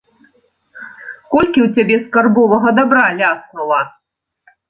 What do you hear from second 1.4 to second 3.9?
ў цябе скарбовага дабра ляснула?